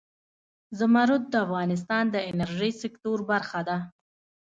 [0.79, 3.77] زمرد د افغانستان د انرژۍ سکتور برخه ده.